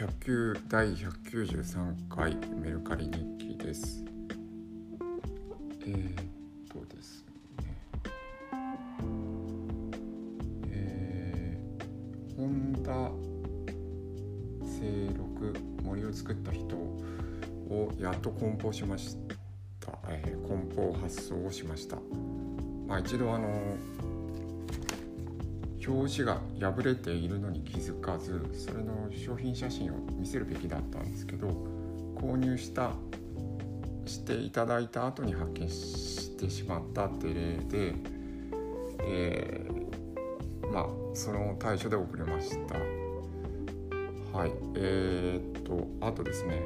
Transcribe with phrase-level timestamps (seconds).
[0.00, 4.02] 109第193回メルカリ日記です。
[5.82, 6.14] えー、っ
[6.70, 7.26] とです
[7.58, 7.76] ね。
[10.68, 13.10] えー、ホンダ
[14.64, 19.18] 清六森を作った人をやっと梱包しまし
[19.80, 19.98] た。
[20.08, 21.96] えー、梱包発送をしました。
[22.86, 23.76] まあ一度あの
[25.86, 31.48] 表紙が破れているのに気づかずそれの商品写真を見せるべきだったんですけど
[32.16, 32.92] 購入した
[34.04, 37.32] していただいた後に発見してしまったって例
[37.68, 37.94] で、
[39.04, 42.74] えー、まあその対処で遅れました。
[44.36, 46.62] はいえー、っとあとですね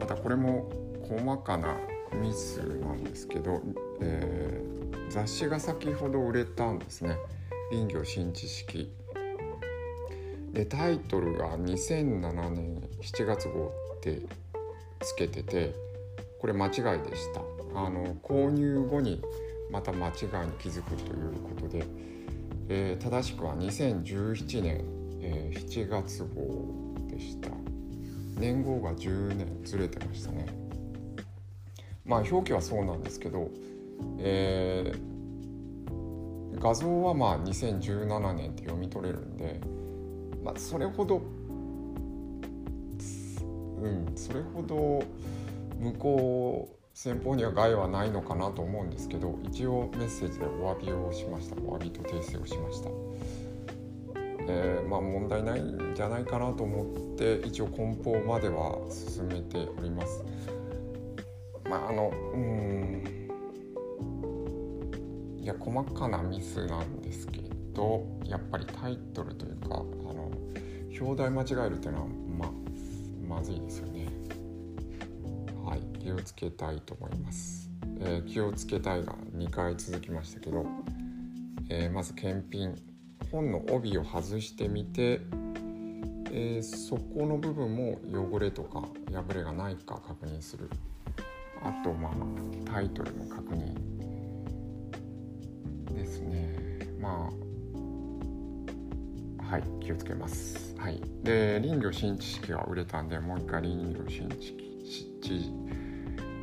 [0.00, 0.68] またこれも
[1.02, 1.76] 細かな
[2.12, 3.62] ミスなんですけど、
[4.00, 7.16] えー、雑誌が先ほど売れたんですね。
[7.70, 8.90] 林業新知識。
[10.52, 14.22] でタイトルが2007年7月号って
[15.00, 15.74] つけてて
[16.40, 17.42] これ間違いでした。
[17.74, 19.20] あの購入後に
[19.70, 20.12] また間違い
[20.46, 21.84] に気づくということで、
[22.70, 24.84] えー、正しくは2017年、
[25.20, 27.50] えー、7月号でした。
[28.38, 30.46] 年号が10年ずれてましたね。
[32.06, 33.50] まあ表記はそうなんですけど、
[34.18, 35.17] えー
[36.60, 39.60] 画像はまあ2017年って読み取れるんで、
[40.42, 41.22] まあ、それほど
[43.80, 45.02] うんそれほど
[45.78, 51.54] 向こう先方には害はないのかなと思うんですけど一応メッセージでお詫びをしました。
[51.62, 52.90] お詫びと訂正をしました、
[54.48, 60.24] えー、まあ問題ないんじゃないかなと思って一応梱包までは進めております。
[61.70, 62.67] まああのうん
[65.58, 67.40] 細かなミスなんですけ
[67.74, 69.68] どやっぱりタイトルというかあ
[70.12, 70.30] の
[71.00, 72.06] 表題間違えるっていうのは
[72.38, 72.50] ま
[73.36, 74.08] まずいですよね。
[75.64, 75.98] はい。
[76.08, 80.64] 気をつけたいと思います、えー、気をつけたいが2回続きましたけど、
[81.68, 82.74] えー、まず検品
[83.30, 85.20] 本の帯を外してみて、
[86.32, 88.00] えー、そこの部分も
[88.32, 88.80] 汚れとか
[89.12, 90.70] 破れがないか確認する。
[91.62, 92.12] あとまあ
[92.72, 93.97] タイトルの確認
[97.08, 97.30] ま
[99.40, 100.76] あはい気をつけます。
[100.76, 101.00] はい。
[101.22, 104.54] で林業新知識が売れたんでもう一回林業新知
[104.84, 105.54] 識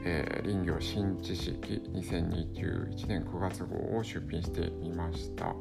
[0.08, 5.56] えー、林業新知識2021年9月号を出品してみました、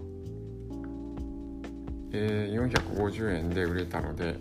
[2.12, 4.36] えー、450円で売れたので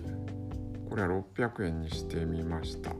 [0.89, 2.91] これは600円にしてみました。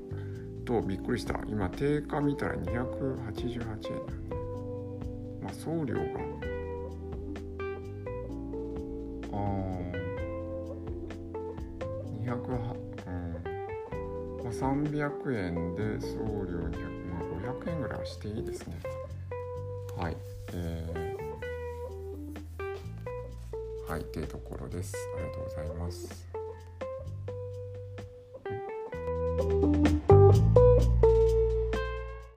[0.65, 1.39] とびっくりした。
[1.47, 3.89] 今定価見たら288円なんで。
[5.43, 6.01] まあ、送料が
[9.33, 9.39] ああ
[12.23, 12.75] 200は
[13.07, 13.33] うん。
[14.43, 17.21] まあ、300円で送料200、まあ、
[17.61, 18.77] 500円ぐらいはしていいですね。
[19.97, 20.17] はい。
[20.53, 24.95] えー、はいっていうところです。
[25.15, 26.33] ありがとうございます。